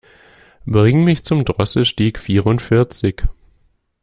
Bring 0.65 1.03
mich 1.03 1.21
zum 1.23 1.45
Drosselstieg 1.45 2.17
vierundvierzig. 2.17 3.21